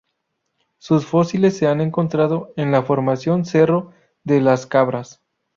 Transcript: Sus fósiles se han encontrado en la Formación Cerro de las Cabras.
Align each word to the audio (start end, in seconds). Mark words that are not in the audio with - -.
Sus 0.79 1.05
fósiles 1.05 1.55
se 1.55 1.67
han 1.67 1.79
encontrado 1.79 2.53
en 2.55 2.71
la 2.71 2.81
Formación 2.81 3.45
Cerro 3.45 3.91
de 4.23 4.41
las 4.41 4.65
Cabras. 4.65 5.21